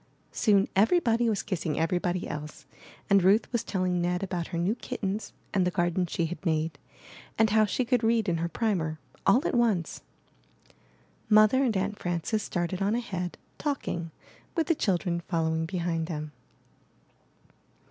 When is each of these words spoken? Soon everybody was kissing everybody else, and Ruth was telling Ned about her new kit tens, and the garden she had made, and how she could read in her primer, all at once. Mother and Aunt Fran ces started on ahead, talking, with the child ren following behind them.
Soon 0.31 0.67
everybody 0.75 1.29
was 1.29 1.43
kissing 1.43 1.77
everybody 1.79 2.27
else, 2.27 2.65
and 3.07 3.21
Ruth 3.23 3.51
was 3.51 3.63
telling 3.63 4.01
Ned 4.01 4.23
about 4.23 4.47
her 4.47 4.57
new 4.57 4.73
kit 4.73 4.99
tens, 5.01 5.31
and 5.53 5.63
the 5.63 5.69
garden 5.69 6.07
she 6.07 6.25
had 6.25 6.43
made, 6.43 6.79
and 7.37 7.51
how 7.51 7.65
she 7.65 7.85
could 7.85 8.03
read 8.03 8.27
in 8.27 8.37
her 8.37 8.49
primer, 8.49 8.97
all 9.27 9.45
at 9.47 9.53
once. 9.53 10.01
Mother 11.29 11.63
and 11.63 11.77
Aunt 11.77 11.99
Fran 11.99 12.23
ces 12.23 12.41
started 12.41 12.81
on 12.81 12.95
ahead, 12.95 13.37
talking, 13.59 14.09
with 14.55 14.65
the 14.65 14.73
child 14.73 15.05
ren 15.05 15.19
following 15.27 15.67
behind 15.67 16.07
them. 16.07 16.31